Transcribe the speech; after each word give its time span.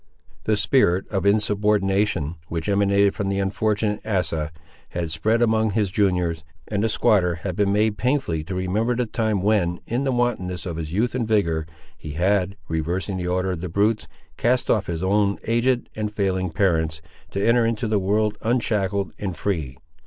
The 0.45 0.55
spirit 0.55 1.07
of 1.09 1.27
insubordination, 1.27 2.37
which 2.47 2.67
emanated 2.67 3.13
from 3.13 3.29
the 3.29 3.37
unfortunate 3.37 3.99
Asa, 4.03 4.51
had 4.89 5.11
spread 5.11 5.43
among 5.43 5.69
his 5.73 5.91
juniors; 5.91 6.43
and 6.67 6.83
the 6.83 6.89
squatter 6.89 7.35
had 7.45 7.55
been 7.55 7.71
made 7.71 7.99
painfully 7.99 8.43
to 8.45 8.55
remember 8.55 8.95
the 8.95 9.05
time 9.05 9.43
when, 9.43 9.79
in 9.85 10.03
the 10.03 10.11
wantonness 10.11 10.65
of 10.65 10.77
his 10.77 10.91
youth 10.91 11.13
and 11.13 11.27
vigour, 11.27 11.67
he 11.95 12.13
had, 12.13 12.55
reversing 12.67 13.17
the 13.17 13.27
order 13.27 13.51
of 13.51 13.61
the 13.61 13.69
brutes, 13.69 14.07
cast 14.37 14.71
off 14.71 14.87
his 14.87 15.03
own 15.03 15.37
aged 15.45 15.87
and 15.95 16.11
failing 16.11 16.49
parents, 16.49 17.03
to 17.29 17.47
enter 17.47 17.63
into 17.63 17.87
the 17.87 17.99
world 17.99 18.39
unshackled 18.41 19.13
and 19.19 19.37
free. 19.37 19.77